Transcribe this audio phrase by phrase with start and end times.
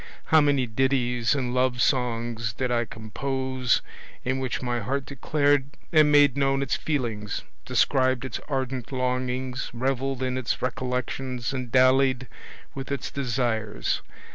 [0.33, 3.83] how many ditties and love songs did I compose
[4.25, 10.23] in which my heart declared and made known its feelings, described its ardent longings, revelled
[10.23, 12.27] in its recollections and dallied
[12.73, 14.01] with its desires!